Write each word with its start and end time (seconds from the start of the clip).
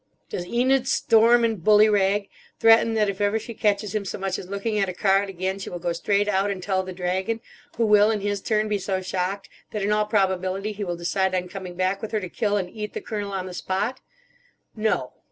Does 0.29 0.47
Enid 0.47 0.87
storm 0.87 1.43
and 1.45 1.63
bullyrag; 1.63 2.27
threaten 2.59 2.95
that 2.95 3.07
if 3.07 3.21
ever 3.21 3.37
she 3.37 3.53
catches 3.53 3.93
him 3.93 4.03
so 4.03 4.17
much 4.17 4.39
as 4.39 4.49
looking 4.49 4.79
at 4.79 4.89
a 4.89 4.95
card 4.95 5.29
again 5.29 5.59
she 5.59 5.69
will 5.69 5.77
go 5.77 5.93
straight 5.93 6.27
out 6.27 6.49
and 6.49 6.63
tell 6.63 6.81
the 6.81 6.91
dragon, 6.91 7.39
who 7.77 7.85
will 7.85 8.09
in 8.09 8.21
his 8.21 8.41
turn 8.41 8.67
be 8.67 8.79
so 8.79 9.03
shocked 9.03 9.47
that 9.69 9.83
in 9.83 9.91
all 9.91 10.07
probability 10.07 10.71
he 10.71 10.83
will 10.83 10.97
decide 10.97 11.35
on 11.35 11.47
coming 11.49 11.75
back 11.75 12.01
with 12.01 12.13
her 12.13 12.19
to 12.19 12.29
kill 12.29 12.57
and 12.57 12.71
eat 12.71 12.93
the 12.93 12.99
Colonel 13.01 13.31
on 13.31 13.45
the 13.45 13.53
spot? 13.53 13.99
No. 14.75 15.13